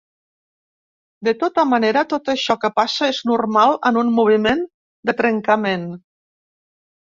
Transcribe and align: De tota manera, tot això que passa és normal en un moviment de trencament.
De 1.27 1.33
tota 1.43 1.65
manera, 1.73 2.03
tot 2.15 2.33
això 2.35 2.57
que 2.65 2.73
passa 2.79 3.11
és 3.17 3.21
normal 3.35 3.77
en 3.93 4.03
un 4.05 4.13
moviment 4.19 4.67
de 5.11 5.19
trencament. 5.23 5.89